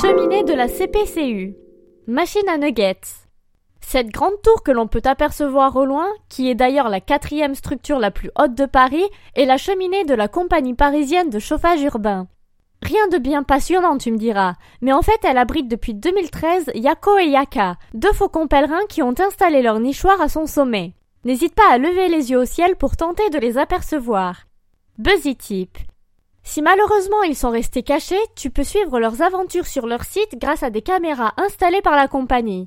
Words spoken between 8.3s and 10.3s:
haute de Paris, est la cheminée de la